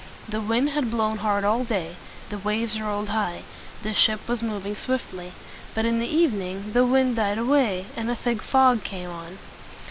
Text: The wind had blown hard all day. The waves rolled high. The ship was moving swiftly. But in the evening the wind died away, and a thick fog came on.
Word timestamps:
The 0.27 0.41
wind 0.41 0.71
had 0.71 0.89
blown 0.89 1.19
hard 1.19 1.43
all 1.43 1.63
day. 1.63 1.95
The 2.31 2.39
waves 2.39 2.81
rolled 2.81 3.09
high. 3.09 3.43
The 3.83 3.93
ship 3.93 4.27
was 4.27 4.41
moving 4.41 4.75
swiftly. 4.75 5.31
But 5.75 5.85
in 5.85 5.99
the 5.99 6.07
evening 6.09 6.73
the 6.73 6.87
wind 6.87 7.17
died 7.17 7.37
away, 7.37 7.85
and 7.95 8.09
a 8.09 8.15
thick 8.15 8.41
fog 8.41 8.83
came 8.83 9.11
on. 9.11 9.37